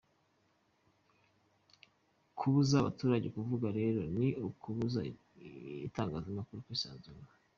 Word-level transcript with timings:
Kubuza 2.37 2.73
abaturage 2.77 3.27
kuvuga 3.35 3.67
rero 3.79 4.01
ni 4.17 4.27
ukubuza 4.47 4.99
Itangazamakuru 5.89 6.65
kwisanzura. 6.67 7.25